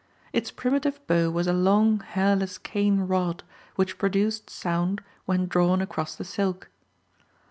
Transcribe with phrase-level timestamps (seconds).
[0.33, 3.43] Its primitive bow was a long hairless cane rod
[3.75, 6.69] which produced sound when drawn across the silk.